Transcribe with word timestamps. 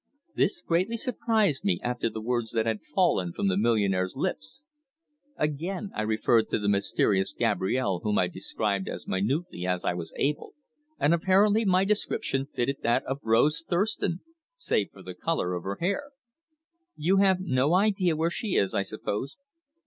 This 0.35 0.63
greatly 0.63 0.97
surprised 0.97 1.63
me 1.63 1.79
after 1.83 2.09
the 2.09 2.23
words 2.23 2.53
that 2.53 2.65
had 2.65 2.81
fallen 2.95 3.33
from 3.33 3.49
the 3.49 3.55
millionaire's 3.55 4.15
lips. 4.15 4.59
Again 5.37 5.91
I 5.93 6.01
referred 6.01 6.49
to 6.49 6.57
the 6.57 6.67
mysterious 6.67 7.33
Gabrielle 7.33 7.99
whom 7.99 8.17
I 8.17 8.25
described 8.27 8.89
as 8.89 9.05
minutely 9.07 9.67
as 9.67 9.85
I 9.85 9.93
was 9.93 10.11
able, 10.15 10.55
and 10.99 11.13
apparently 11.13 11.65
my 11.65 11.85
description 11.85 12.47
fitted 12.47 12.77
that 12.81 13.03
of 13.03 13.19
Rose 13.21 13.63
Thurston, 13.69 14.21
save 14.57 14.89
for 14.89 15.03
the 15.03 15.13
colour 15.13 15.53
of 15.53 15.65
her 15.65 15.77
hair. 15.79 16.09
"You 16.95 17.17
have 17.17 17.39
no 17.39 17.75
idea 17.75 18.15
where 18.15 18.31
she 18.31 18.55
is, 18.55 18.73
I 18.73 18.81
suppose?" 18.81 19.37